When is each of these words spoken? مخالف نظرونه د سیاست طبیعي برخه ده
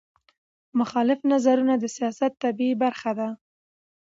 مخالف 0.79 1.19
نظرونه 1.33 1.73
د 1.77 1.85
سیاست 1.95 2.31
طبیعي 2.43 2.75
برخه 2.83 3.11
ده 3.19 3.29